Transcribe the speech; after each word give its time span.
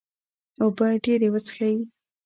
اوبه 0.61 0.87
ډیرې 1.03 1.27
وڅښئ 1.33 1.75